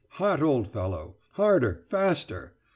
hot, 0.13 0.41
old 0.41 0.67
fellow! 0.67 1.15
harder 1.33 1.83
faster! 1.91 2.55